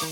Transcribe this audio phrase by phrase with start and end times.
[0.00, 0.06] Two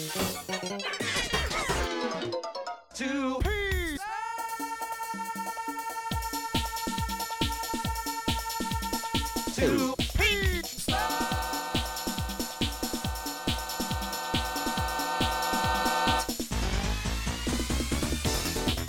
[9.54, 9.94] Two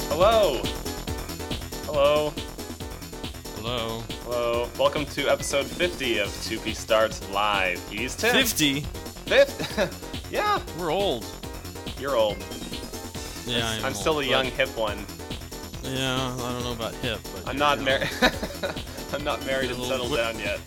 [0.09, 0.61] Hello.
[1.85, 2.33] Hello.
[3.55, 4.03] Hello.
[4.25, 4.69] Hello.
[4.77, 7.81] Welcome to episode 50 of 2P Starts Live.
[7.89, 8.33] He's Tim.
[8.33, 8.81] 50?
[8.81, 10.05] Fifth?
[10.31, 11.25] yeah, We're old.
[11.99, 12.37] you're old.
[13.45, 15.05] Yeah, I am I'm still old, a but- young hip one.
[15.83, 18.09] Yeah, I don't know about hip, but I'm not married.
[19.13, 20.59] I'm not married and settled whip- down yet.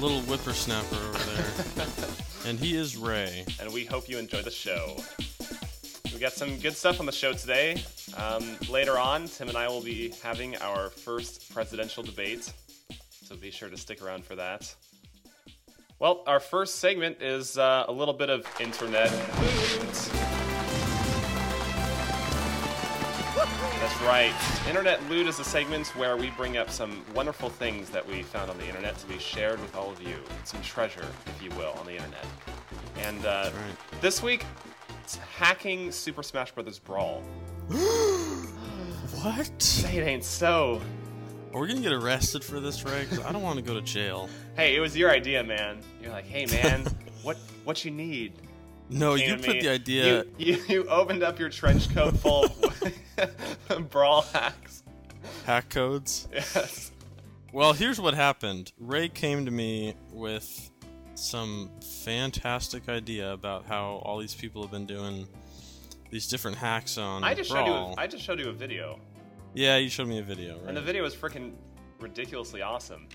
[0.00, 1.86] Little whippersnapper over there.
[2.46, 3.44] and he is Ray.
[3.60, 4.96] and we hope you enjoy the show.
[6.12, 7.82] We got some good stuff on the show today.
[8.16, 12.50] Um, later on, Tim and I will be having our first presidential debate,
[13.10, 14.74] so be sure to stick around for that.
[16.06, 19.10] Well, our first segment is uh, a little bit of internet
[19.40, 20.10] loot.
[23.80, 24.32] That's right.
[24.68, 28.52] Internet loot is a segment where we bring up some wonderful things that we found
[28.52, 30.14] on the internet to be shared with all of you.
[30.44, 32.24] Some treasure, if you will, on the internet.
[32.98, 34.00] And uh, right.
[34.00, 34.44] this week,
[35.02, 36.78] it's hacking Super Smash Bros.
[36.78, 37.24] Brawl.
[39.22, 39.50] What?
[39.60, 40.80] Say it ain't so.
[41.56, 43.06] Are we gonna get arrested for this, Ray?
[43.06, 44.28] 'Cause I don't want to go to jail.
[44.56, 45.80] Hey, it was your idea, man.
[46.02, 46.84] You're like, hey, man,
[47.22, 48.34] what what you need?
[48.90, 49.60] No, you to put me.
[49.62, 50.24] the idea.
[50.36, 52.44] You, you, you opened up your trench coat full
[53.70, 54.82] of brawl hacks.
[55.46, 56.28] Hack codes.
[56.30, 56.92] Yes.
[57.54, 58.72] Well, here's what happened.
[58.78, 60.70] Ray came to me with
[61.14, 61.70] some
[62.04, 65.26] fantastic idea about how all these people have been doing
[66.10, 67.72] these different hacks on I just showed you.
[67.72, 67.94] Brawl.
[67.96, 69.00] A, I just showed you a video,
[69.56, 70.68] Yeah, you showed me a video, right?
[70.68, 71.54] and the video was freaking
[71.98, 73.08] ridiculously awesome.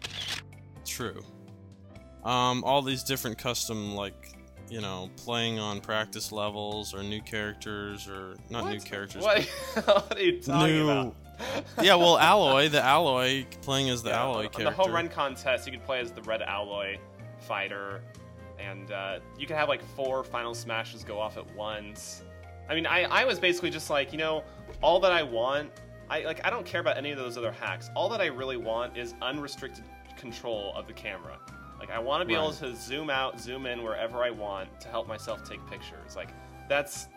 [0.84, 1.22] True.
[2.24, 4.34] Um, all these different custom, like,
[4.68, 9.24] you know, playing on practice levels or new characters or not new characters.
[9.24, 9.44] What,
[9.86, 10.90] what are you talking new.
[10.90, 11.16] about?
[11.84, 14.64] yeah, well, Alloy, the Alloy, playing as the Yeah, Alloy character.
[14.64, 16.98] the whole run contest, you could play as the red alloy
[17.38, 18.02] fighter,
[18.60, 22.24] and uh, you could have like four final smashes go off at once.
[22.68, 24.44] I mean, I, I was basically just like, you know,
[24.82, 25.70] all that I want,
[26.12, 27.90] I like I don't care about any of those other hacks.
[27.96, 29.86] All that I really want is unrestricted
[30.18, 31.40] control of the camera.
[31.80, 34.90] Like I want to be able to zoom out, zoom in wherever I want to
[34.90, 36.16] help myself take pictures.
[36.16, 36.30] Like
[36.68, 37.08] that's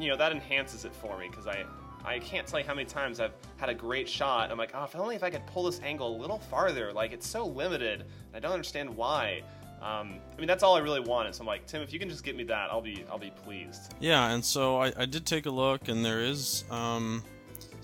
[0.00, 1.64] you know that enhances it for me because I
[2.04, 4.52] I can't tell you how many times I've had a great shot.
[4.52, 6.92] I'm like, oh, if only if I could pull this angle a little farther.
[6.92, 8.04] Like it's so limited.
[8.32, 9.42] I don't understand why.
[9.82, 11.34] Um, I mean, that's all I really wanted.
[11.34, 13.32] So I'm like, Tim, if you can just get me that, I'll be I'll be
[13.44, 13.94] pleased.
[14.00, 17.22] Yeah, and so I, I did take a look, and there is um,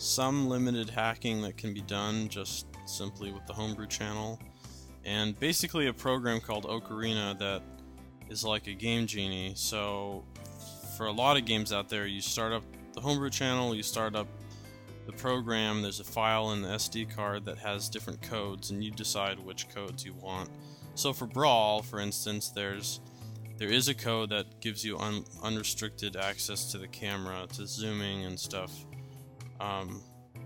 [0.00, 4.40] some limited hacking that can be done just simply with the homebrew channel,
[5.04, 7.62] and basically a program called Ocarina that
[8.28, 9.52] is like a game genie.
[9.54, 10.24] So
[10.96, 12.62] for a lot of games out there, you start up
[12.94, 14.26] the homebrew channel, you start up
[15.06, 15.82] the program.
[15.82, 19.68] There's a file in the SD card that has different codes, and you decide which
[19.68, 20.50] codes you want.
[20.94, 23.00] So for Brawl, for instance, there's
[23.56, 28.24] there is a code that gives you un- unrestricted access to the camera, to zooming
[28.24, 28.86] and stuff,
[29.60, 30.00] um,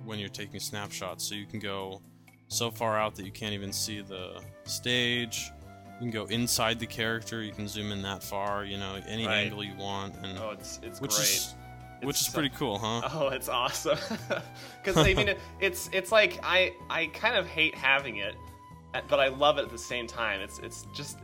[0.05, 1.25] when you're taking snapshots.
[1.25, 2.03] So you can go
[2.49, 5.51] so far out that you can't even see the stage.
[5.95, 7.43] You can go inside the character.
[7.43, 8.65] You can zoom in that far.
[8.65, 9.45] You know, any Right.
[9.45, 11.23] angle you want, and Oh, it's it's which great.
[11.29, 11.55] is
[12.03, 13.09] which is so- pretty cool, huh?
[13.15, 13.97] Oh, it's awesome.
[14.83, 18.35] Because I mean, it's it's like I I kind of hate having it,
[19.09, 20.41] but I love it at the same time.
[20.41, 21.19] It's it's just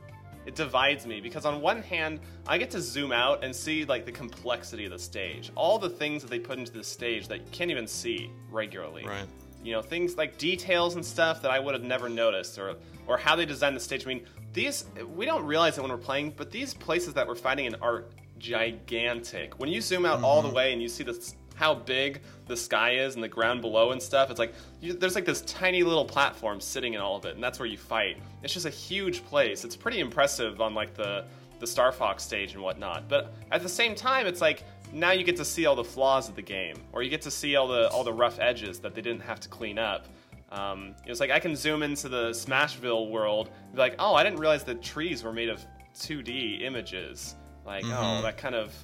[0.46, 4.06] it divides me because on one hand I get to zoom out and see like
[4.06, 7.38] the complexity of the stage, all the things that they put into the stage that
[7.38, 9.06] you can't even see regularly.
[9.06, 9.26] Right.
[9.62, 13.18] You know, things like details and stuff that I would have never noticed, or or
[13.18, 14.06] how they designed the stage.
[14.06, 17.34] I mean, these we don't realize it when we're playing, but these places that we're
[17.34, 18.06] fighting in are
[18.38, 19.60] gigantic.
[19.60, 20.56] When you zoom out all the mm-hmm.
[20.56, 24.02] way and you see this, how big the sky is and the ground below and
[24.02, 27.34] stuff, it's like you, there's like this tiny little platform sitting in all of it,
[27.34, 28.16] and that's where you fight.
[28.42, 29.62] It's just a huge place.
[29.62, 31.26] It's pretty impressive on like the
[31.58, 33.06] the Star Fox stage and whatnot.
[33.10, 36.30] But at the same time, it's like now you get to see all the flaws
[36.30, 38.94] of the game, or you get to see all the all the rough edges that
[38.94, 40.06] they didn't have to clean up.
[40.50, 44.24] Um, it's like I can zoom into the Smashville world and be like, oh, I
[44.24, 45.62] didn't realize the trees were made of
[45.94, 47.36] 2D images.
[47.66, 48.74] Like, oh, that kind of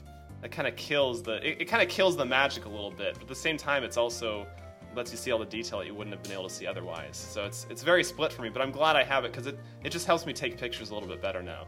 [0.43, 3.15] that kind of kills the it, it kind of kills the magic a little bit.
[3.15, 4.47] But at the same time, it's also
[4.95, 7.17] lets you see all the detail that you wouldn't have been able to see otherwise.
[7.17, 8.49] So it's it's very split for me.
[8.49, 10.95] But I'm glad I have it because it it just helps me take pictures a
[10.95, 11.67] little bit better now.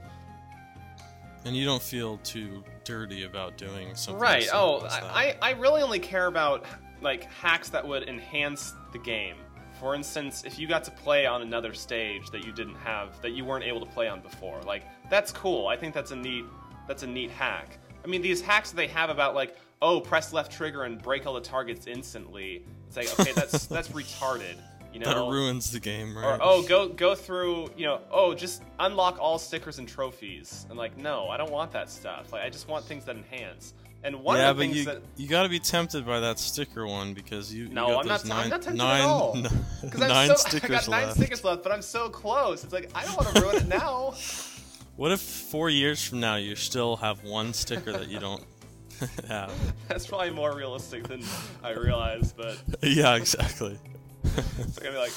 [1.44, 4.20] And you don't feel too dirty about doing something.
[4.20, 4.48] Right.
[4.52, 4.80] Oh.
[4.80, 6.64] I, I I really only care about
[7.00, 9.36] like hacks that would enhance the game.
[9.78, 13.30] For instance, if you got to play on another stage that you didn't have, that
[13.30, 15.68] you weren't able to play on before, like that's cool.
[15.68, 16.44] I think that's a neat
[16.88, 17.78] that's a neat hack.
[18.04, 21.34] I mean, these hacks they have about like, oh, press left trigger and break all
[21.34, 22.64] the targets instantly.
[22.86, 24.56] It's like, okay, that's that's retarded.
[24.92, 26.24] You know, that ruins the game, right?
[26.24, 30.66] or oh, go go through, you know, oh, just unlock all stickers and trophies.
[30.70, 32.32] And like, no, I don't want that stuff.
[32.32, 33.74] Like, I just want things that enhance.
[34.04, 36.20] And one yeah, of the but things you that you got to be tempted by
[36.20, 37.64] that sticker one because you.
[37.64, 39.32] you No, got I'm not- those I'm not tempted at all.
[39.82, 41.16] because I'm nine so stickers I got nine left.
[41.16, 42.62] stickers left, but I'm so close.
[42.64, 44.14] It's like I don't want to ruin it now.
[44.98, 48.42] What if four years from now you still have one sticker that you don't
[49.28, 49.52] have?
[49.86, 51.22] That's probably more realistic than
[51.62, 53.78] I realized, but yeah, exactly.
[54.24, 55.12] it's gonna be like,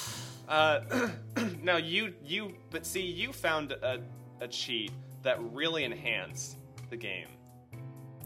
[0.47, 0.81] uh,
[1.63, 4.01] now you you but see you found a,
[4.39, 4.91] a cheat
[5.23, 6.57] that really enhanced
[6.91, 7.29] the game.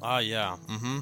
[0.01, 0.57] Ah, yeah.
[0.67, 0.99] Mm-hmm.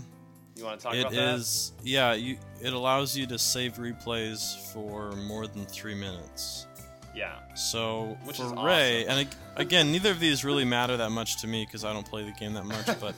[0.56, 1.33] You want to talk It about that?
[1.33, 1.71] is.
[1.81, 2.38] Yeah, you.
[2.61, 6.67] It allows you to save replays for more than three minutes.
[7.15, 7.39] Yeah.
[7.56, 9.19] So Which for is Ray, awesome.
[9.19, 12.24] and again, neither of these really matter that much to me because I don't play
[12.24, 12.88] the game that much.
[13.00, 13.13] But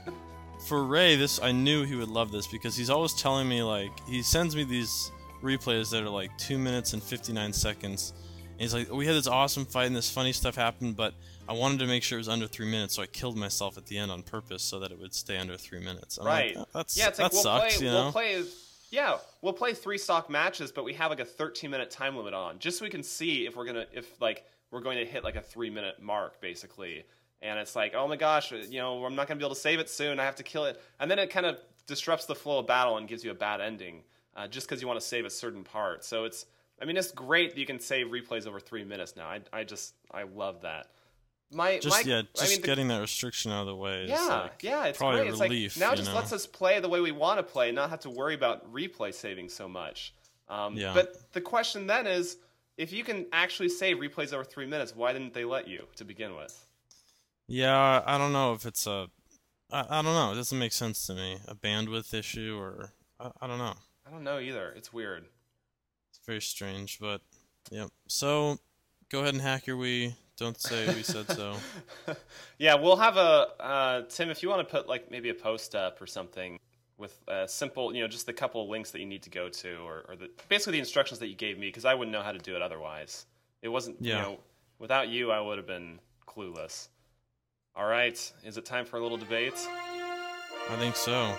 [0.66, 3.90] for Ray, this I knew he would love this because he's always telling me like
[4.06, 5.10] he sends me these
[5.42, 8.12] replays that are like two minutes and fifty nine seconds.
[8.52, 11.14] And he's like, we had this awesome fight and this funny stuff happened, but
[11.48, 13.86] I wanted to make sure it was under three minutes, so I killed myself at
[13.86, 16.18] the end on purpose so that it would stay under three minutes.
[16.18, 16.56] I'm like, Right.
[16.58, 18.02] "Oh, that's, yeah, it's like that we'll sucks, play you know.
[18.04, 18.42] we'll play
[18.90, 22.34] yeah, we'll play three stock matches, but we have like a 13 minute time limit
[22.34, 25.24] on, just so we can see if we're gonna if like we're going to hit
[25.24, 27.04] like a three minute mark basically.
[27.42, 29.78] And it's like, oh my gosh, you know, I'm not gonna be able to save
[29.78, 30.20] it soon.
[30.20, 32.96] I have to kill it, and then it kind of disrupts the flow of battle
[32.96, 34.02] and gives you a bad ending,
[34.36, 36.04] uh, just because you want to save a certain part.
[36.04, 36.46] So it's,
[36.80, 39.26] I mean, it's great that you can save replays over three minutes now.
[39.26, 40.86] I, I just, I love that.
[41.52, 44.04] My, just my, yeah, just I mean, the- getting that restriction out of the way.
[44.04, 45.40] Is yeah, like, yeah, it's probably a great.
[45.40, 46.16] Relief, like now it just know?
[46.16, 48.72] lets us play the way we want to play, and not have to worry about
[48.72, 50.14] replay saving so much.
[50.48, 50.94] Um, Yeah.
[50.94, 52.36] But the question then is,
[52.76, 56.04] if you can actually save replays over three minutes, why didn't they let you to
[56.04, 56.64] begin with?
[57.48, 59.08] Yeah, I don't know if it's a.
[59.72, 60.32] I, I don't know.
[60.32, 61.38] It doesn't make sense to me.
[61.48, 63.74] A bandwidth issue or I, I don't know.
[64.06, 64.72] I don't know either.
[64.76, 65.26] It's weird.
[66.10, 67.20] It's very strange, but
[67.70, 67.88] yep.
[68.06, 68.58] So
[69.10, 70.14] go ahead and hack your Wii.
[70.40, 71.54] Don't say we said so.
[72.58, 74.30] yeah, we'll have a uh, Tim.
[74.30, 76.58] If you want to put like maybe a post up or something
[76.96, 79.50] with a simple, you know, just the couple of links that you need to go
[79.50, 82.22] to, or, or the basically the instructions that you gave me, because I wouldn't know
[82.22, 83.26] how to do it otherwise.
[83.60, 84.16] It wasn't, Yeah.
[84.16, 84.38] you know,
[84.78, 86.88] without you, I would have been clueless.
[87.76, 89.52] All right, is it time for a little debate?
[90.70, 91.36] I think so.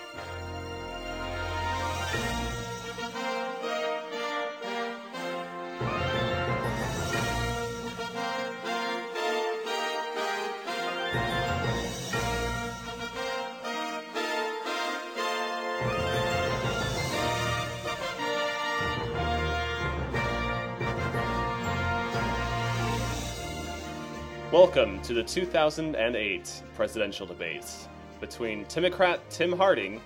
[24.52, 27.88] Welcome to the 2008 presidential debates
[28.20, 29.98] between Democrat Tim Harding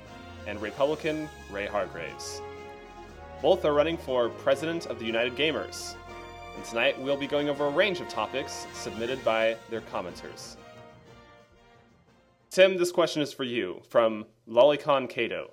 [0.47, 2.41] and Republican Ray Hargraves.
[3.43, 5.97] Both are running for President of the United Gamers,
[6.55, 10.55] and tonight we'll be going over a range of topics submitted by their commenters.
[12.49, 15.51] Tim, this question is for you from Lolicon Cato.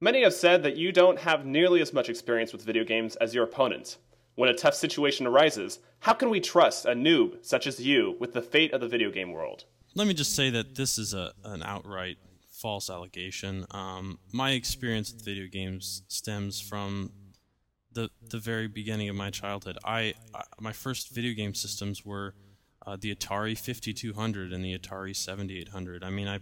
[0.00, 3.34] Many have said that you don't have nearly as much experience with video games as
[3.34, 3.98] your opponent.
[4.34, 8.32] When a tough situation arises, how can we trust a noob such as you with
[8.32, 9.64] the fate of the video game world?
[9.94, 12.16] Let me just say that this is a an outright
[12.50, 13.66] false allegation.
[13.72, 17.12] Um, my experience with video games stems from
[17.92, 19.76] the the very beginning of my childhood.
[19.84, 22.34] I, I my first video game systems were
[22.86, 26.02] uh, the Atari 5200 and the Atari 7800.
[26.02, 26.38] I mean, I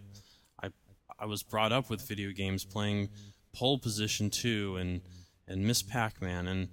[0.62, 0.70] I
[1.18, 3.08] I was brought up with video games playing
[3.52, 5.00] Pole Position 2 and
[5.48, 6.68] and Miss Pac-Man and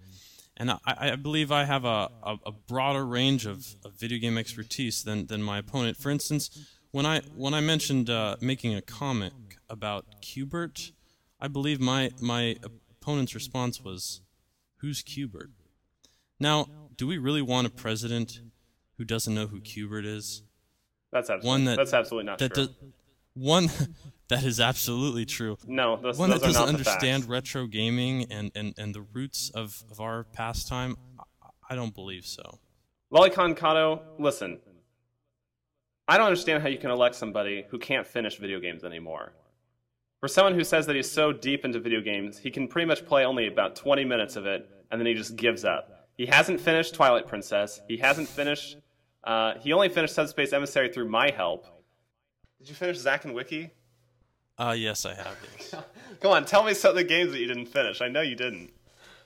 [0.58, 4.38] and I, I believe I have a, a, a broader range of, of video game
[4.38, 5.98] expertise than, than my opponent.
[5.98, 9.34] For instance, when I when I mentioned uh, making a comic
[9.70, 10.92] about Qbert,
[11.40, 12.56] I believe my my
[12.90, 14.22] opponent's response was,
[14.78, 15.52] "Who's Qbert?"
[16.40, 18.42] Now, do we really want a president
[18.98, 20.44] who doesn't know who Qbert is?
[21.12, 22.68] That's absolutely, One that that's absolutely not that true.
[22.68, 22.76] does,
[23.34, 23.70] one
[24.30, 25.58] that is absolutely true.
[25.66, 27.30] no, those, One those that are doesn't not understand facts.
[27.30, 31.24] retro gaming and, and, and the roots of, of our pastime, I,
[31.70, 32.60] I don't believe so.
[33.12, 34.60] Lolicon Kato, listen.
[36.10, 39.34] I don't understand how you can elect somebody who can't finish video games anymore.
[40.20, 43.06] For someone who says that he's so deep into video games, he can pretty much
[43.06, 46.10] play only about 20 minutes of it, and then he just gives up.
[46.16, 47.80] He hasn't finished Twilight Princess.
[47.88, 48.78] He hasn't finished.
[49.24, 51.68] Uh, he only finished Subspace Emissary through my help.
[52.58, 53.72] Did you finish Zack and Wiki?
[54.58, 55.38] Uh, yes, I have.
[55.58, 55.76] Yes.
[56.20, 58.02] Come on, tell me some of the games that you didn't finish.
[58.02, 58.72] I know you didn't.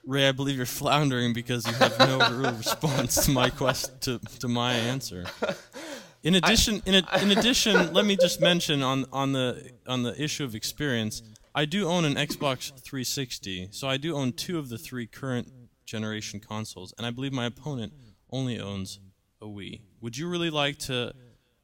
[0.06, 4.20] Ray, I believe you're floundering because you have no real response to my quest to,
[4.40, 5.26] to my answer.
[6.24, 10.22] In addition, in, a, in addition, let me just mention on on the on the
[10.22, 11.24] issue of experience,
[11.56, 15.52] I do own an Xbox 360, so I do own two of the three current
[15.84, 17.94] generation consoles, and I believe my opponent
[18.30, 19.00] only owns
[19.42, 19.82] a Wii.
[20.00, 21.14] Would you really like to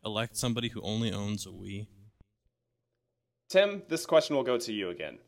[0.04, 1.86] elect somebody who only owns a Wii?
[3.50, 5.20] Tim, this question will go to you again.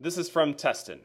[0.00, 1.00] This is from Teston.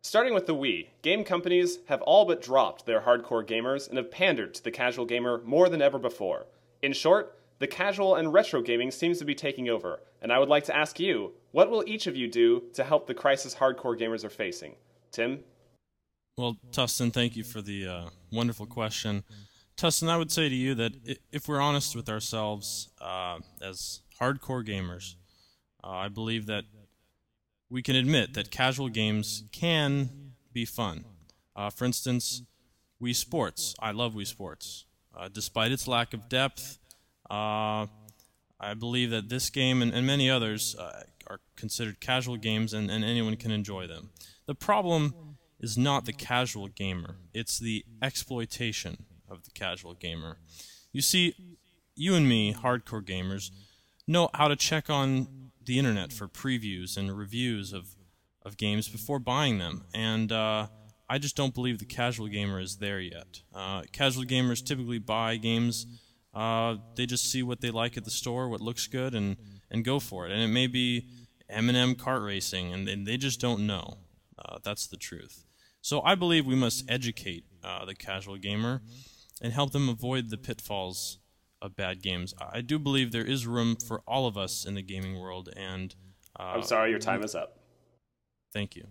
[0.00, 4.10] Starting with the Wii, game companies have all but dropped their hardcore gamers and have
[4.10, 6.46] pandered to the casual gamer more than ever before.
[6.80, 10.48] In short, the casual and retro gaming seems to be taking over, and I would
[10.48, 14.00] like to ask you, what will each of you do to help the crisis hardcore
[14.00, 14.76] gamers are facing?
[15.12, 15.40] Tim?
[16.38, 19.22] Well, Tustin, thank you for the uh, wonderful question.
[19.76, 20.92] Tustin, I would say to you that
[21.30, 25.16] if we're honest with ourselves uh, as hardcore gamers,
[25.82, 26.64] uh, I believe that
[27.68, 31.04] we can admit that casual games can be fun.
[31.54, 32.42] Uh, for instance,
[33.02, 33.74] Wii Sports.
[33.80, 34.84] I love Wii Sports.
[35.16, 36.78] Uh, despite its lack of depth,
[37.30, 37.86] uh,
[38.60, 42.90] I believe that this game and, and many others uh, are considered casual games and,
[42.90, 44.10] and anyone can enjoy them.
[44.46, 50.38] The problem is not the casual gamer, it's the exploitation of the casual gamer.
[50.92, 51.34] You see,
[51.94, 53.50] you and me, hardcore gamers,
[54.06, 57.96] know how to check on the internet for previews and reviews of,
[58.42, 59.84] of games before buying them.
[59.94, 60.68] And uh,
[61.08, 63.42] I just don't believe the casual gamer is there yet.
[63.54, 65.86] Uh, casual gamers typically buy games,
[66.32, 69.36] uh, they just see what they like at the store, what looks good, and,
[69.70, 70.32] and go for it.
[70.32, 71.08] And it may be
[71.48, 73.98] M&M kart racing, and, and they just don't know.
[74.38, 75.44] Uh, that's the truth.
[75.82, 78.82] So I believe we must educate uh, the casual gamer
[79.42, 81.18] and help them avoid the pitfalls
[81.62, 82.34] of bad games.
[82.40, 85.94] I do believe there is room for all of us in the gaming world, and
[86.38, 87.58] uh, I'm sorry, your time is up.
[88.52, 88.86] Thank you.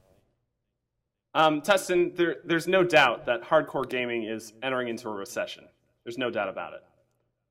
[1.34, 5.66] Um, Tustin, there, there's no doubt that hardcore gaming is entering into a recession.
[6.04, 6.82] There's no doubt about it.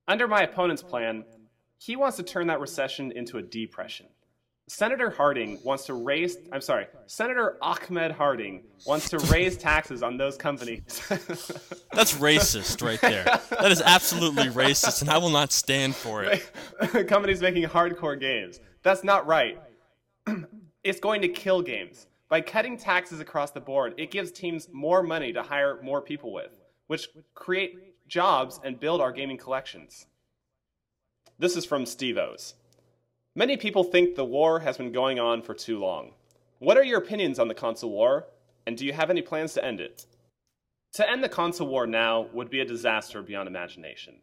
[0.09, 1.25] Under my opponent's plan,
[1.79, 4.07] he wants to turn that recession into a depression.
[4.69, 10.19] Senator Harding wants to raise, I'm sorry, Senator Ahmed Harding wants to raise taxes on
[10.19, 10.83] those companies.
[11.93, 13.25] That's racist right there.
[13.25, 16.53] That is absolutely racist, and I will not stand for it.
[17.09, 18.61] companies making hardcore games.
[18.83, 19.59] That's not right.
[20.85, 22.07] it's going to kill games.
[22.29, 26.31] By cutting taxes across the board, it gives teams more money to hire more people
[26.31, 26.53] with,
[26.89, 30.07] which create jobs and build our gaming collections.
[31.39, 32.55] This is from Steve O's.
[33.39, 36.11] Many people think the war has been going on for too long.
[36.59, 38.27] What are your opinions on the console war,
[38.67, 40.07] and do you have any plans to end it?
[40.95, 44.17] To end the console war now would be a disaster beyond imagination.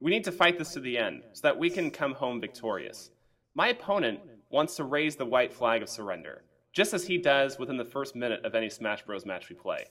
[0.00, 3.12] We need to fight this to the end so that we can come home victorious.
[3.54, 4.18] My opponent
[4.50, 8.16] wants to raise the white flag of surrender, just as he does within the first
[8.16, 9.24] minute of any Smash Bros.
[9.24, 9.84] match we play.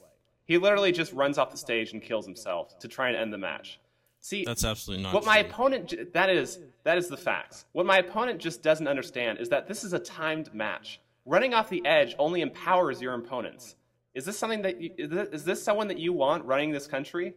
[0.44, 3.38] He literally just runs off the stage and kills himself to try and end the
[3.38, 3.80] match.
[4.28, 5.14] See, that's absolutely not.
[5.14, 5.32] What true.
[5.32, 7.64] my opponent that is that is the facts.
[7.72, 11.00] What my opponent just doesn't understand is that this is a timed match.
[11.26, 13.78] Running off the edge only empowers your opponents.
[14.14, 17.36] Is this something that you, is this someone that you want running this country?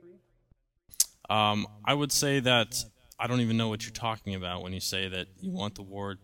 [1.29, 2.85] Um, I would say that
[3.21, 5.83] I don't even know what you're talking about when you say that you want the
[5.83, 6.17] war.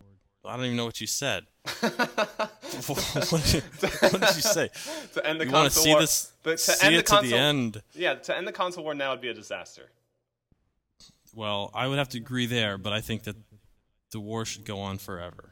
[0.43, 1.45] I don't even know what you said.
[1.79, 3.61] what, did you,
[4.01, 4.69] what, did you, say?
[5.13, 6.01] to end the you console want to see war.
[6.01, 6.33] this?
[6.43, 7.81] to see end the console, to the end.
[7.93, 9.91] Yeah, to end the console war now would be a disaster.
[11.33, 13.35] Well, I would have to agree there, but I think that
[14.11, 15.51] the war should go on forever.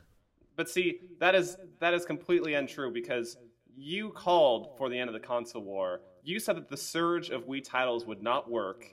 [0.56, 3.38] But see, that is that is completely untrue because
[3.76, 6.02] you called for the end of the console war.
[6.24, 8.86] You said that the surge of Wii titles would not work.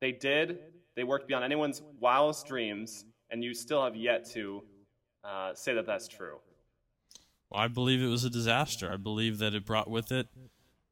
[0.00, 0.58] They did.
[0.94, 4.62] They worked beyond anyone's wildest dreams, and you still have yet to
[5.24, 6.38] uh, say that that's true.
[7.50, 8.92] Well, I believe it was a disaster.
[8.92, 10.28] I believe that it brought with it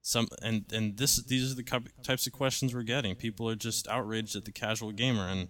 [0.07, 3.17] some and and this these are the types of questions we're getting.
[3.17, 5.49] People are just outraged at the casual gamer, and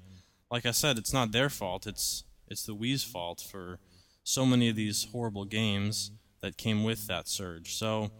[0.49, 1.89] like I said, it's not their fault.
[1.89, 3.81] It's it's the Wii's fault for
[4.23, 7.75] so many of these horrible games that came with that surge.
[7.75, 8.13] So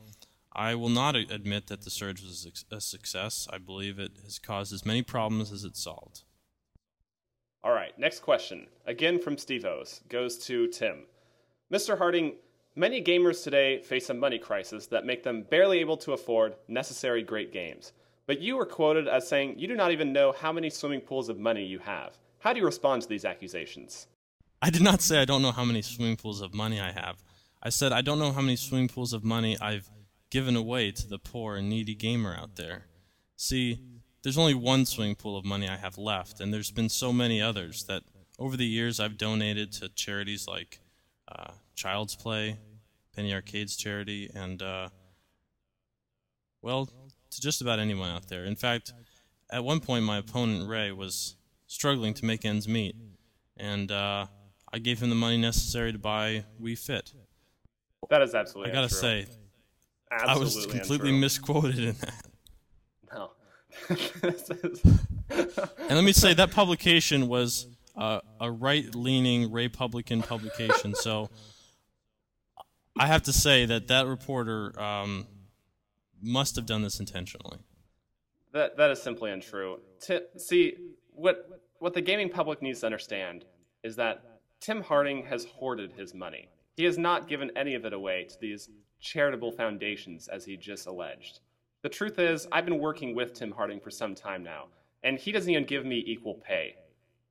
[0.53, 3.47] I will not admit that the surge was a success.
[3.53, 6.25] I believe it has caused as many problems as it solved.
[7.63, 8.67] All right, next question.
[8.87, 10.01] Again from Steve O's.
[10.09, 11.05] Goes to Tim.
[11.73, 11.97] Mr.
[11.97, 12.35] Harding,
[12.77, 17.23] Many gamers today face a money crisis that make them barely able to afford necessary
[17.23, 17.93] great games.
[18.27, 21.29] But you were quoted as saying you do not even know how many swimming pools
[21.29, 22.19] of money you have.
[22.41, 24.09] How do you respond to these accusations?
[24.61, 27.23] I did not say I don't know how many swimming pools of money I have.
[27.63, 29.89] I said I don't know how many swimming pools of money I've
[30.31, 32.87] given away to the poor and needy gamer out there.
[33.37, 33.79] See,
[34.25, 37.41] there's only one swimming pool of money I have left, and there's been so many
[37.41, 38.03] others that
[38.37, 40.81] over the years I've donated to charities like
[41.29, 42.59] uh, Child's Play,
[43.15, 44.89] Penny Arcade's charity, and uh,
[46.63, 46.89] well,
[47.31, 48.45] to just about anyone out there.
[48.45, 48.93] In fact,
[49.51, 52.97] at one point, my opponent Ray was struggling to make ends meet,
[53.57, 54.27] and uh,
[54.73, 57.13] I gave him the money necessary to buy Wii Fit.
[58.11, 58.73] That is absolutely.
[58.73, 58.99] I gotta untrue.
[58.99, 59.27] say,
[60.11, 61.21] absolutely I was completely untrue.
[61.21, 62.27] misquoted in that.
[63.13, 63.31] No.
[65.31, 67.67] And let me say that publication was
[67.97, 71.31] uh, a right-leaning Republican publication, so
[72.99, 75.27] I have to say that that reporter um,
[76.23, 77.59] must have done this intentionally.
[78.53, 79.81] That that is simply untrue.
[80.01, 80.75] Ti see
[81.11, 83.45] what what the gaming public needs to understand
[83.83, 86.49] is that Tim Harding has hoarded his money.
[86.77, 88.69] He has not given any of it away to these
[89.01, 91.41] charitable foundations as he just alleged.
[91.83, 94.69] The truth is, I've been working with Tim Harding for some time now,
[95.03, 96.77] and he doesn't even give me equal pay.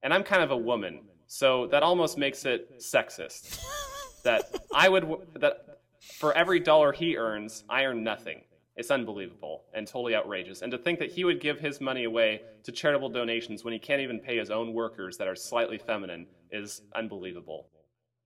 [0.03, 3.65] And I'm kind of a woman, so that almost makes it sexist.
[4.23, 5.79] that I would that
[6.19, 8.41] for every dollar he earns, I earn nothing.
[8.75, 10.63] It's unbelievable and totally outrageous.
[10.63, 13.79] And to think that he would give his money away to charitable donations when he
[13.79, 17.67] can't even pay his own workers that are slightly feminine is unbelievable.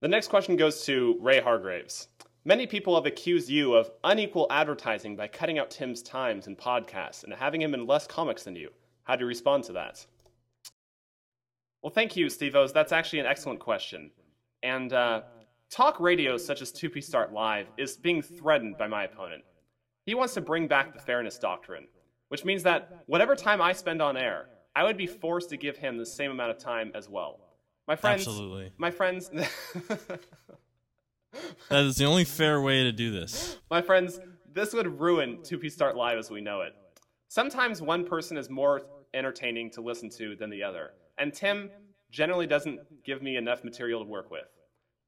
[0.00, 2.08] The next question goes to Ray Hargraves.
[2.44, 7.24] Many people have accused you of unequal advertising by cutting out Tim's times and podcasts
[7.24, 8.70] and having him in less comics than you.
[9.02, 10.06] How do you respond to that?
[11.82, 12.72] Well, thank you, Steve O's.
[12.72, 14.10] That's actually an excellent question.
[14.62, 15.22] And uh,
[15.70, 19.44] talk radio such as 2P Start Live is being threatened by my opponent.
[20.06, 21.86] He wants to bring back the fairness doctrine,
[22.28, 25.76] which means that whatever time I spend on air, I would be forced to give
[25.76, 27.40] him the same amount of time as well.
[27.86, 28.72] My friends, Absolutely.
[28.78, 29.30] my friends,
[31.68, 33.58] That is the only fair way to do this.
[33.70, 34.18] my friends,
[34.52, 36.72] this would ruin 2P Start Live as we know it.
[37.28, 38.82] Sometimes one person is more
[39.12, 41.70] entertaining to listen to than the other, and Tim
[42.10, 44.46] generally doesn't give me enough material to work with.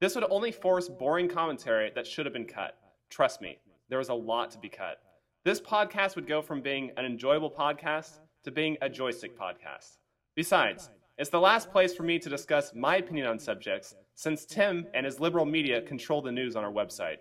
[0.01, 2.75] This would only force boring commentary that should have been cut.
[3.11, 4.97] Trust me, there was a lot to be cut.
[5.43, 9.97] This podcast would go from being an enjoyable podcast to being a joystick podcast.
[10.33, 10.89] Besides,
[11.19, 15.05] it's the last place for me to discuss my opinion on subjects since Tim and
[15.05, 17.17] his liberal media control the news on our website.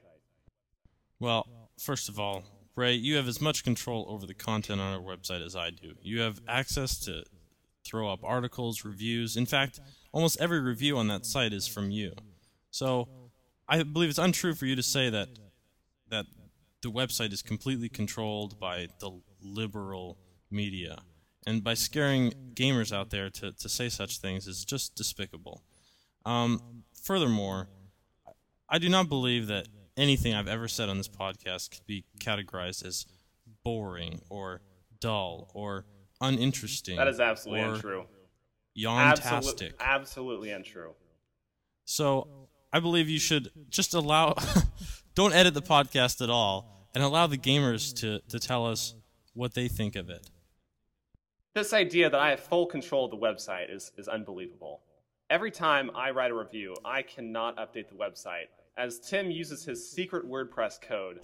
[1.19, 1.47] Well,
[1.79, 2.45] first of all,
[2.77, 5.97] Ray, you have as much control over the content on our website as I do.
[6.01, 7.25] You have access to
[7.85, 9.37] throw up articles, reviews.
[9.37, 9.81] In fact,
[10.12, 12.14] almost every review on that site is from you.
[12.70, 13.09] So,
[13.68, 15.28] I believe it's untrue for you to say that
[16.11, 16.26] that
[16.83, 20.18] the website is completely controlled by the liberal
[20.50, 20.98] media.
[21.46, 25.62] And by scaring gamers out there to, to say such things is just despicable.
[26.26, 27.68] Um, furthermore,
[28.68, 32.85] I do not believe that anything I've ever said on this podcast could be categorized
[32.85, 33.06] as
[33.64, 34.61] boring or
[35.00, 35.87] dull or
[36.20, 36.96] uninteresting.
[36.96, 38.04] That is absolutely untrue.
[38.76, 39.33] Yontastic.
[39.33, 40.92] Absolute, absolutely untrue.
[41.85, 44.35] So I believe you should just allow,
[45.14, 48.94] don't edit the podcast at all, and allow the gamers to, to tell us
[49.35, 50.28] what they think of it.
[51.54, 54.83] This idea that I have full control of the website is, is unbelievable.
[55.28, 59.90] Every time I write a review, I cannot update the website, as Tim uses his
[59.90, 61.20] secret WordPress code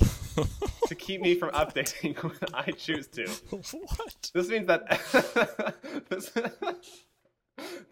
[0.87, 3.26] to keep me from updating when I choose to.
[3.50, 4.30] what?
[4.35, 4.88] This means that
[6.09, 6.30] this,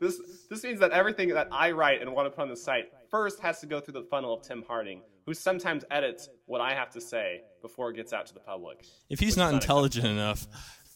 [0.00, 2.86] this this means that everything that I write and want to put on the site
[3.10, 6.74] first has to go through the funnel of Tim Harding, who sometimes edits what I
[6.74, 8.84] have to say before it gets out to the public.
[9.08, 10.46] If he's not intelligent enough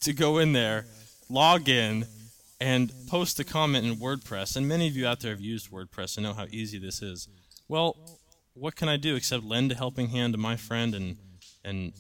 [0.01, 0.87] to go in there,
[1.29, 2.07] log in,
[2.61, 6.17] and post a comment in WordPress, and many of you out there have used WordPress
[6.17, 7.29] and know how easy this is.
[7.69, 7.97] Well,
[8.55, 11.17] what can I do except lend a helping hand to my friend and
[11.65, 11.93] and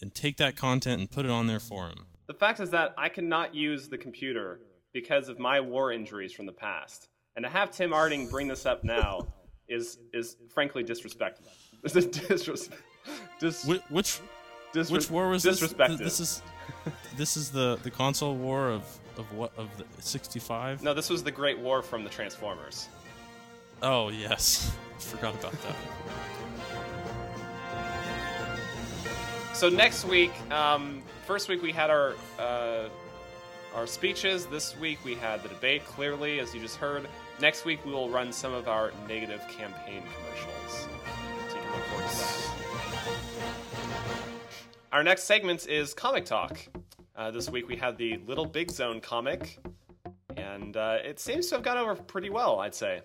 [0.00, 2.06] and take that content and put it on there for him?
[2.26, 4.60] The fact is that I cannot use the computer
[4.96, 8.64] because of my war injuries from the past, and to have Tim Harding bring this
[8.64, 9.26] up now
[9.68, 11.46] is is frankly disrespectful.
[11.82, 12.70] This is disres-
[13.38, 14.20] dis- Which which,
[14.72, 15.60] disres- which war was this?
[15.60, 16.40] This is
[17.14, 18.84] this is the the console war of
[19.18, 20.82] of what of the 65?
[20.82, 22.88] no, this was the Great War from the Transformers.
[23.82, 25.76] Oh yes, forgot about that.
[29.52, 32.88] So next week, um, first week we had our uh,
[33.76, 34.46] our speeches.
[34.46, 35.84] This week we had the debate.
[35.84, 37.06] Clearly, as you just heard.
[37.40, 40.88] Next week we will run some of our negative campaign commercials.
[41.50, 42.56] So you can look forward to that.
[44.92, 46.58] Our next segment is comic talk.
[47.14, 49.58] Uh, this week we had the Little Big Zone comic,
[50.38, 52.60] and uh, it seems to have gone over pretty well.
[52.60, 53.02] I'd say.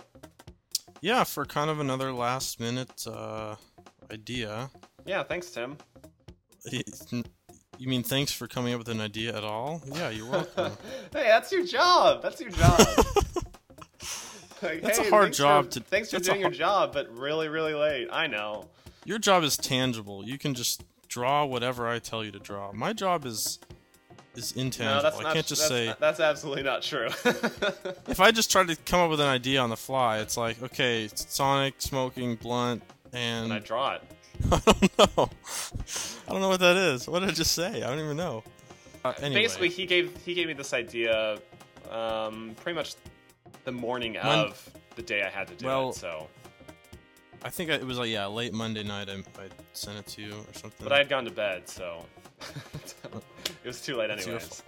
[1.02, 3.56] Yeah, for kind of another last minute uh,
[4.12, 4.70] idea.
[5.06, 5.78] Yeah, thanks, Tim.
[7.82, 9.82] You mean thanks for coming up with an idea at all?
[9.92, 10.74] Yeah, you're welcome.
[11.12, 12.22] Hey, that's your job.
[12.22, 12.80] That's your job.
[14.62, 17.48] Like, That's a hard job For, to- thanks for doing your har- job, but really,
[17.48, 18.10] really late.
[18.12, 18.68] I know.
[19.06, 20.24] Your job is tangible.
[20.24, 22.72] You can just draw whatever I tell you to draw.
[22.72, 23.58] My job is
[24.36, 24.98] is intangible.
[24.98, 25.34] No, that's I not.
[25.34, 27.08] can't just that's, say that's absolutely not true.
[28.08, 30.62] if I just try to come up with an idea on the fly, it's like
[30.62, 34.04] okay, Sonic smoking blunt and and I draw it.
[34.52, 35.30] I don't know.
[36.28, 37.08] I don't know what that is.
[37.08, 37.84] What did I just say?
[37.84, 38.44] I don't even know.
[39.04, 41.40] Uh, anyway, Basically, he gave he gave me this idea,
[41.90, 42.96] um, pretty much
[43.64, 45.96] the morning of the day I had to do Well, it.
[45.96, 46.28] So,
[47.44, 49.10] I think it was like yeah, late Monday night.
[49.10, 50.84] I, I sent it to you or something.
[50.84, 52.06] but I had gone to bed, so
[53.04, 54.64] it was too late That's your anyways.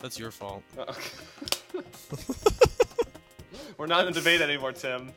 [0.00, 0.62] That's your fault.
[3.78, 5.12] We're not in the debate anymore, Tim.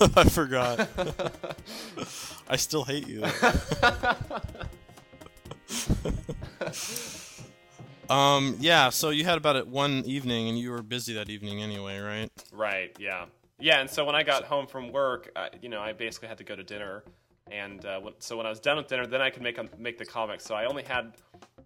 [0.16, 0.88] I forgot.
[2.48, 3.24] I still hate you.
[8.14, 8.56] um.
[8.60, 8.90] Yeah.
[8.90, 12.30] So you had about it one evening, and you were busy that evening anyway, right?
[12.52, 12.94] Right.
[12.98, 13.26] Yeah.
[13.58, 13.80] Yeah.
[13.80, 16.44] And so when I got home from work, I, you know, I basically had to
[16.44, 17.02] go to dinner,
[17.50, 19.98] and uh, so when I was done with dinner, then I could make a, make
[19.98, 20.40] the comic.
[20.40, 21.14] So I only had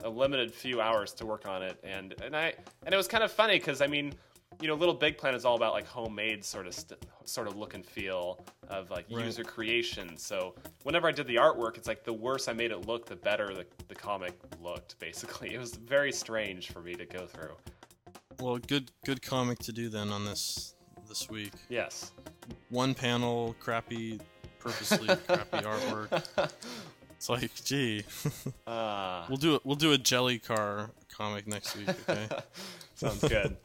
[0.05, 3.23] a limited few hours to work on it, and and I and it was kind
[3.23, 4.15] of funny because I mean,
[4.63, 7.57] you know, Little Big Plan is all about like homemade sort of st- sort of
[7.57, 9.25] look and feel of like Right.
[9.27, 10.17] user creation.
[10.17, 13.17] So whenever I did the artwork, it's like the worse I made it look, the
[13.17, 14.99] better the, the comic looked.
[14.99, 17.57] Basically, it was very strange for me to go through.
[18.41, 20.75] Well, good good comic to do then on this
[21.09, 21.53] this week.
[21.69, 22.13] Yes.
[22.71, 24.21] One panel, crappy,
[24.59, 26.51] purposely crappy artwork.
[27.17, 28.05] It's like, gee,
[28.67, 29.63] Uh, we'll do it.
[29.65, 31.89] We'll do a Jelly Car comic next week.
[32.09, 32.27] Okay.
[32.95, 33.57] Sounds good.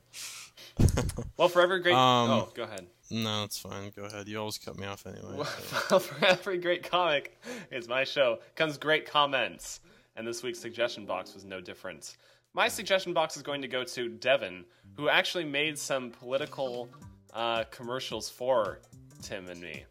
[1.37, 2.87] well, for every great Um, oh, go ahead.
[3.11, 3.91] no, it's fine.
[3.95, 4.27] Go ahead.
[4.27, 5.43] You always cut me off anyway.
[5.43, 7.39] so- Well, for every great comic,
[7.71, 8.39] it's my show.
[8.55, 9.79] Comes great comments,
[10.15, 12.17] and this week's suggestion box was no different.
[12.53, 16.89] My suggestion box is going to go to Devin, who actually made some political
[17.33, 18.79] uh, commercials for
[19.21, 19.83] Tim and me.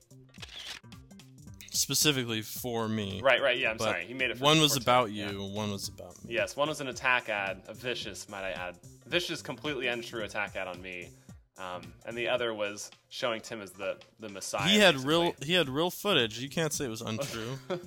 [1.70, 3.20] Specifically for me.
[3.22, 3.58] Right, right.
[3.58, 4.06] Yeah, I'm But sorry.
[4.06, 4.38] He made it.
[4.38, 5.30] For, One was for Tim, about yeah.
[5.30, 5.42] you.
[5.44, 6.34] One was about me.
[6.34, 10.56] Yes, one was an attack ad, a vicious, might I add, vicious, completely untrue attack
[10.56, 11.10] ad on me,
[11.58, 14.68] um, and the other was showing Tim as the the Messiah.
[14.68, 15.14] He had basically.
[15.14, 15.34] real.
[15.42, 16.38] He had real footage.
[16.38, 17.58] You can't say it was untrue.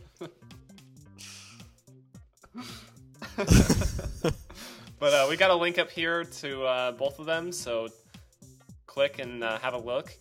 [4.99, 7.87] But uh, we got a link up here to uh, both of them, so
[8.85, 10.13] click and uh, have a look.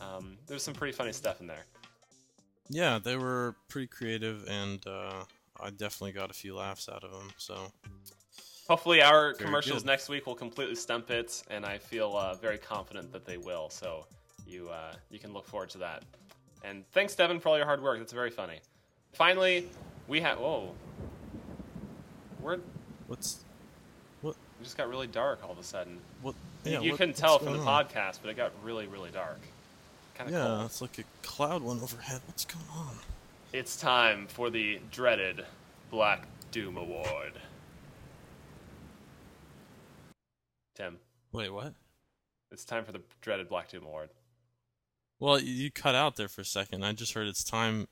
[0.00, 1.66] Um, there's some pretty funny stuff in there.
[2.70, 5.24] yeah, they were pretty creative, and uh,
[5.60, 7.28] I definitely got a few laughs out of them.
[7.36, 7.72] So
[8.72, 9.86] Hopefully, our Very commercials good.
[9.88, 13.68] next week will completely stump it, and I feel uh, very confident that they will.
[13.68, 14.06] So
[14.46, 16.04] you uh, you can look forward to that.
[16.64, 17.98] And thanks, Devin, for all your hard work.
[17.98, 18.60] That's very funny.
[19.12, 19.68] Finally,
[20.08, 20.72] we have whoa.
[22.40, 22.60] We're
[23.08, 23.40] what's
[24.22, 24.36] what?
[24.58, 25.98] It just got really dark all of a sudden.
[26.22, 26.34] What?
[26.64, 27.84] You- Yeah, you what- couldn't tell from the on?
[27.84, 29.40] podcast, but it got really, really dark.
[30.14, 30.64] Kind of Yeah, cold.
[30.64, 32.22] it's like a cloud went overhead.
[32.26, 32.96] What's going on?
[33.52, 35.44] It's time for the dreaded
[35.90, 37.34] Black Doom Award.
[40.82, 40.98] Tim,
[41.30, 41.74] Wait, what?
[42.50, 44.10] it's time for the dreaded Black Doom Award.
[45.20, 46.84] Well, you- cut out there for a second.
[46.84, 47.86] I just heard it's time,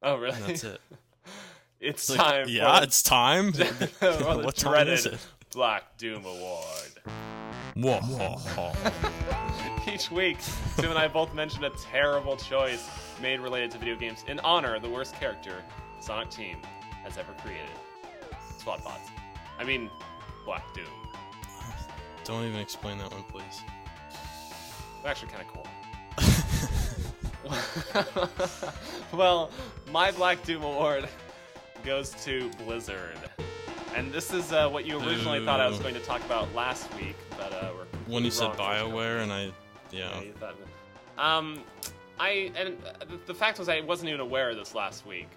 [0.00, 0.38] Oh, really?
[0.40, 0.80] that's it.
[1.80, 2.46] it's It's like, time.
[2.48, 3.50] yeah, it's time.
[3.50, 3.64] the
[4.44, 5.18] what time is it?
[5.52, 6.92] Black Doom Award.
[9.92, 10.38] Each week,
[10.76, 12.88] Tim and I both mention a terrible choice
[13.20, 15.64] made related to video games in honor of the worst character
[15.98, 16.58] Sonic Team
[17.02, 17.66] has ever created.
[18.58, 19.10] Squad Pods.
[19.58, 19.90] I mean,
[20.44, 20.84] Black Doom.
[22.24, 23.62] Don't even explain that one, please.
[25.04, 25.66] Actually, kind of cool.
[29.18, 29.50] well,
[29.90, 31.08] my Black Doom Award
[31.84, 33.16] goes to Blizzard.
[33.94, 36.94] And this is uh, what you originally thought I was going to talk about last
[36.94, 38.50] week, but uh, we're When you said.
[38.52, 39.52] Bioware, and I,
[39.90, 40.54] yeah, Yeah, thought.
[41.18, 41.64] Um,
[42.20, 42.76] I and
[43.08, 45.28] the, the fact was I wasn't even aware of this last week,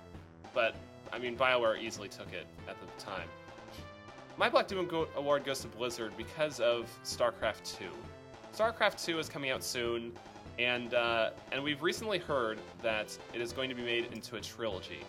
[0.53, 0.75] but
[1.11, 3.27] I mean Bioware easily took it at the time.
[4.35, 7.85] My Black Doom Award goes to Blizzard because of StarCraft 2.
[8.55, 10.11] StarCraft 2 is coming out soon,
[10.57, 14.41] and uh, and we've recently heard that it is going to be made into a
[14.41, 15.01] trilogy,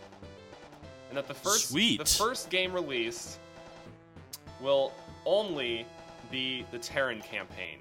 [1.08, 1.98] and that the first Sweet.
[1.98, 3.38] the first game released
[4.60, 4.92] will
[5.24, 5.86] only
[6.30, 7.78] be the Terran campaign.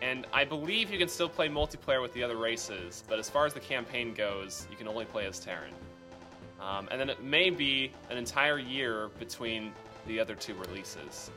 [0.00, 3.46] And I believe you can still play multiplayer with the other races, but as far
[3.46, 5.72] as the campaign goes, you can only play as Terran.
[6.66, 9.72] Um, and then it may be an entire year between
[10.06, 11.30] the other two releases.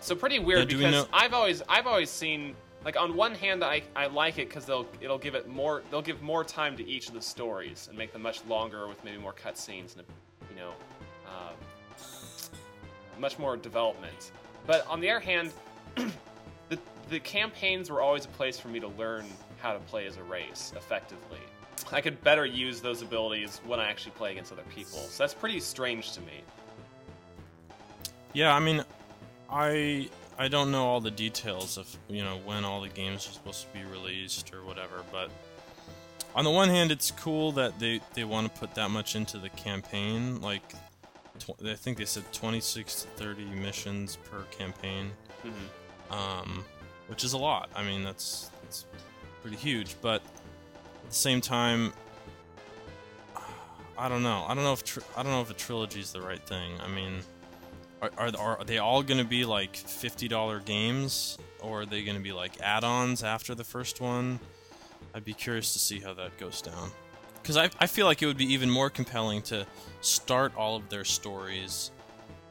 [0.00, 3.34] So pretty weird Yeah, do we because I've always I've always seen like on one
[3.34, 6.76] hand I, I like it because they'll it'll give it more they'll give more time
[6.76, 10.04] to each of the stories and make them much longer with maybe more cutscenes and
[10.50, 10.72] you know
[11.26, 11.54] um,
[13.18, 14.32] much more development.
[14.66, 15.52] But on the other hand,
[16.68, 16.78] the
[17.10, 19.26] the campaigns were always a place for me to learn
[19.60, 21.40] how to play as a race effectively.
[21.92, 24.98] I could better use those abilities when I actually play against other people.
[24.98, 26.40] So that's pretty strange to me.
[28.32, 28.84] Yeah, I mean,
[29.50, 33.32] I I don't know all the details of you know when all the games are
[33.32, 35.30] supposed to be released or whatever, but
[36.34, 39.38] on the one hand, it's cool that they they want to put that much into
[39.38, 40.40] the campaign.
[40.40, 40.68] Like,
[41.38, 45.12] tw- I think they said 26 to 30 missions per campaign,
[45.44, 46.12] Mhm.
[46.12, 46.64] um,
[47.06, 47.70] which is a lot.
[47.76, 48.84] I mean, that's that's
[49.42, 50.22] pretty huge, but
[51.04, 51.92] at the same time.
[53.98, 54.44] I don't know.
[54.48, 56.72] I don't know if tr- I don't know if a trilogy is the right thing.
[56.84, 57.20] I mean,
[58.02, 62.16] are, are, are they all going to be like $50 games or are they going
[62.16, 64.38] to be like add-ons after the first one
[65.14, 66.90] i'd be curious to see how that goes down
[67.42, 69.66] because I, I feel like it would be even more compelling to
[70.00, 71.90] start all of their stories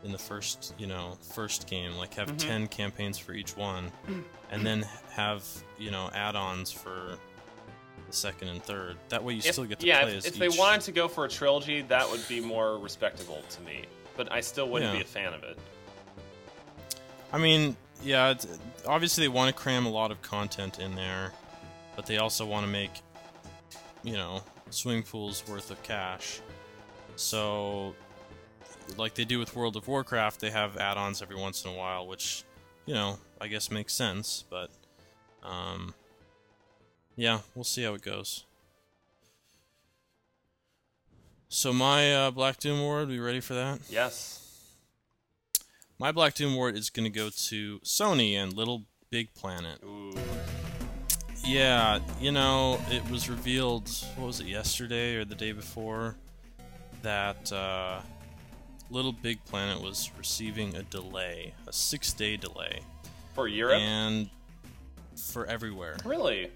[0.04, 2.50] in the first you know first game like have mm-hmm.
[2.50, 3.92] 10 campaigns for each one
[4.52, 5.46] and then have
[5.78, 7.18] you know add-ons for
[8.08, 10.36] the second and third that way you If, still get to yeah, play if, if
[10.36, 13.86] they wanted to go for a trilogy, that would be more respectable to me.
[14.16, 15.00] But I still wouldn't Yeah.
[15.00, 15.58] be a fan of it.
[17.32, 18.46] I mean, yeah, it's,
[18.86, 21.32] obviously they want to cram a lot of content in there,
[21.96, 22.92] but they also want to make,
[24.04, 26.42] you know, swimming pools worth of cash.
[27.16, 27.96] So,
[28.98, 32.06] like they do with World of Warcraft, they have add-ons every once in a while,
[32.06, 32.44] which,
[32.86, 34.44] you know, I guess makes sense.
[34.50, 34.70] But,
[35.42, 35.94] um,
[37.16, 38.44] yeah, we'll see how it goes.
[41.50, 43.80] So my uh, Black Doom award, we ready for that?
[43.90, 44.40] Yes.
[46.00, 49.80] My Black Doom award is going to go to Sony and Little Big Planet.
[49.84, 50.14] Ooh.
[51.46, 56.16] Yeah, you know, it was revealed, what was it, yesterday or the day before,
[57.04, 58.00] that uh,
[58.90, 62.80] Little Big Planet was receiving a delay, a six day delay,
[63.36, 63.80] For Europe?
[63.80, 64.30] and
[65.16, 65.98] for everywhere.
[66.06, 66.50] Really?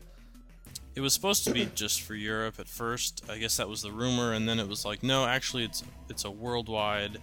[0.97, 3.23] It was supposed to be just for Europe at first.
[3.29, 6.25] I guess that was the rumor, and then it was like, no, actually, it's it's
[6.25, 7.19] a worldwide,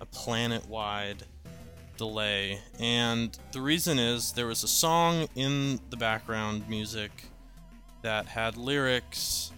[0.00, 1.22] a planet-wide
[1.96, 2.58] delay.
[2.80, 7.12] And the reason is there was a song in the background music
[8.02, 9.52] that had lyrics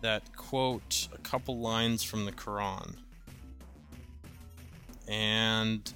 [0.00, 2.96] that quote a couple lines from the Quran.
[5.06, 5.94] And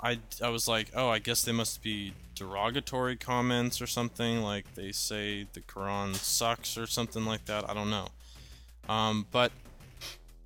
[0.00, 4.42] I, I was like, oh, I guess they must be derogatory comments or something.
[4.42, 7.68] Like they say the Quran sucks or something like that.
[7.68, 8.08] I don't know.
[8.88, 9.50] Um, but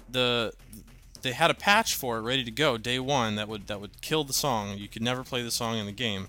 [0.08, 0.54] the
[1.22, 4.00] they had a patch for it ready to go day one that would that would
[4.00, 4.78] kill the song.
[4.78, 6.28] You could never play the song in the game.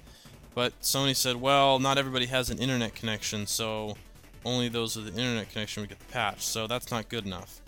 [0.54, 3.96] But Sony said, well, not everybody has an internet connection, so
[4.44, 6.42] only those with the internet connection would get the patch.
[6.42, 7.62] So that's not good enough.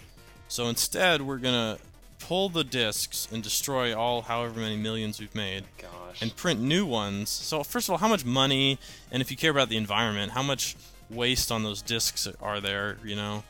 [0.50, 1.78] So instead, we're gonna
[2.20, 5.64] pull the discs and destroy all however many millions we've made
[6.14, 6.22] Gosh.
[6.22, 7.30] and print new ones.
[7.30, 8.80] So first of all, how much money
[9.12, 10.76] and if you care about the environment, how much
[11.10, 13.44] waste on those discs are there, you know?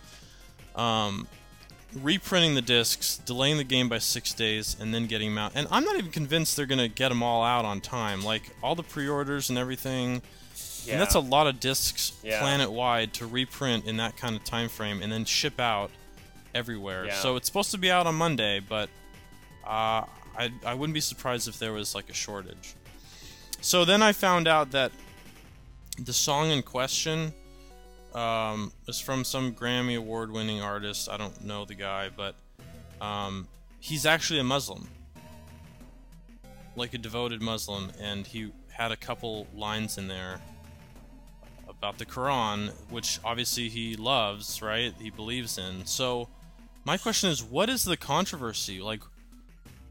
[0.76, 1.28] Um,
[1.96, 5.52] reprinting the discs, delaying the game by 6 days and then getting them out.
[5.56, 8.24] And I'm not even convinced they're going to get them all out on time.
[8.24, 10.22] Like all the pre-orders and everything.
[10.86, 10.94] yeah.
[10.94, 12.40] And that's a lot of discs Yeah.
[12.42, 15.92] planet-wide to reprint in that kind of time frame and then ship out
[16.56, 17.06] everywhere.
[17.06, 17.16] Yeah.
[17.16, 18.90] So it's supposed to be out on Monday, but
[19.66, 20.06] uh,
[20.38, 22.76] I I wouldn't be surprised if there was like a shortage.
[23.62, 24.92] So then I found out that
[25.98, 27.34] the song in question
[28.14, 28.72] um,
[29.04, 31.10] from some Grammy award-winning artist.
[31.10, 32.36] I don't know the guy, but
[33.02, 33.48] um,
[33.80, 34.88] he's actually a Muslim,
[36.76, 40.42] like a devoted Muslim, and he had a couple lines in there
[41.68, 44.94] about the Quran, which obviously he loves, right?
[45.00, 45.86] He believes in.
[45.86, 46.30] So,
[46.86, 48.82] my question is, what is the controversy?
[48.82, 49.02] Like,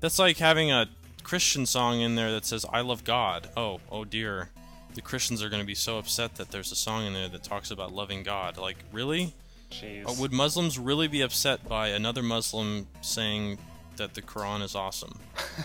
[0.02, 0.86] that's like having a
[1.22, 4.50] Christian song in there that says "I love God." Oh, oh dear,
[4.94, 7.42] the Christians are going to be so upset that there's a song in there that
[7.42, 8.58] talks about loving God.
[8.58, 9.32] Like, really?
[9.70, 10.06] Jeez.
[10.06, 13.58] Uh, would Muslims really be upset by another Muslim saying
[13.96, 15.18] that the Quran is awesome?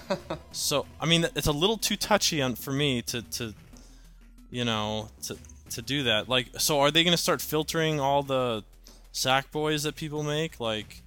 [0.52, 3.54] so, I mean, it's a little too touchy on, for me to, to,
[4.50, 5.38] you know, to
[5.72, 6.30] to do that.
[6.30, 8.64] Like, so are they going to start filtering all the
[9.12, 10.60] sack boys that people make?
[10.60, 11.02] Like,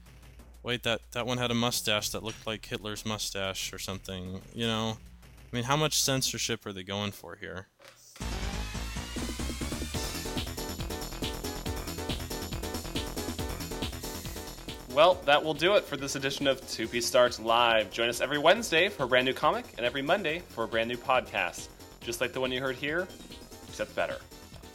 [0.63, 4.41] wait, that that one had a mustache that looked like Hitler's mustache or something.
[4.55, 4.99] You know,
[5.53, 7.67] I mean, how much censorship are they going for here?
[14.93, 17.91] Well, that will do it for this edition of 2P Starts Live.
[17.93, 20.89] Join us every Wednesday for a brand new comic and every Monday for a brand
[20.89, 21.69] new podcast.
[22.01, 23.07] Just like the one you heard here,
[23.69, 24.17] except better.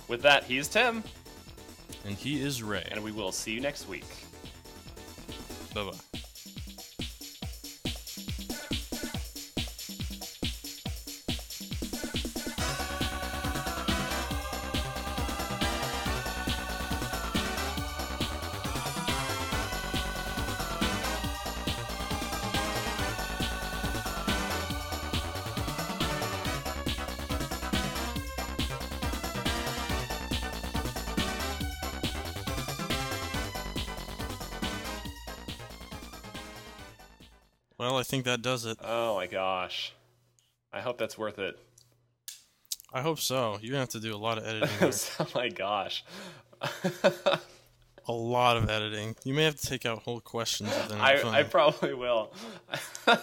[0.08, 1.04] With that, he's Tim,
[2.06, 2.88] And he is Ray.
[2.92, 4.06] and we will see you next week.
[5.76, 6.15] Давай.
[38.16, 38.78] Think that does it.
[38.82, 39.94] Oh my gosh.
[40.72, 41.60] I hope that's worth it.
[42.94, 43.58] I hope so.
[43.62, 44.70] You're gonna have to do a lot of editing.
[44.80, 44.92] here.
[45.20, 46.06] oh my gosh.
[48.08, 49.18] a lot of editing.
[49.26, 50.72] You may have to take out whole questions.
[50.94, 52.34] I, I probably will.